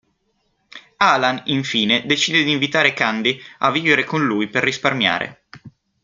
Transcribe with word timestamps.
Alan, 0.97 1.43
infine, 1.45 2.03
decide 2.07 2.41
di 2.43 2.49
invitare 2.53 2.91
Kandi 2.91 3.39
a 3.59 3.69
vivere 3.69 4.03
con 4.03 4.25
lui 4.25 4.47
per 4.47 4.63
risparmiare. 4.63 5.43